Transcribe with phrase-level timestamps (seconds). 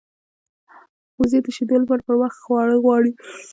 [1.19, 3.11] وزې د شیدو لپاره پر وخت خواړه غواړي